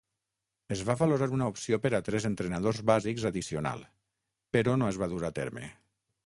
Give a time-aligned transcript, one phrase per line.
[0.75, 3.85] Es va valorar una opció per a tres entrenadors bàsics addicional,
[4.59, 5.69] però no es va dur a terme.